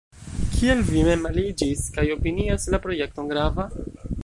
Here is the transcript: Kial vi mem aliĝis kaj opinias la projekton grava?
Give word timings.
Kial 0.53 0.79
vi 0.87 1.03
mem 1.07 1.27
aliĝis 1.31 1.85
kaj 1.99 2.07
opinias 2.17 2.67
la 2.77 2.83
projekton 2.87 3.33
grava? 3.35 3.71